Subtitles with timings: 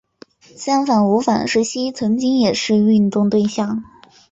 [0.55, 3.83] 三反五反时期曾经也是运动对象。